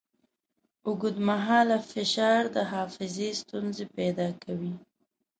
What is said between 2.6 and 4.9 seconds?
حافظې ستونزې پیدا کوي.